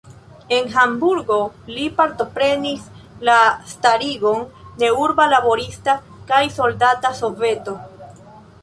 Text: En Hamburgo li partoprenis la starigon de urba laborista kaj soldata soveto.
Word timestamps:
En 0.55 0.69
Hamburgo 0.75 1.37
li 1.73 1.83
partoprenis 1.99 2.87
la 3.29 3.35
starigon 3.75 4.43
de 4.83 4.91
urba 5.05 5.29
laborista 5.37 5.97
kaj 6.33 6.43
soldata 6.59 7.15
soveto. 7.25 7.79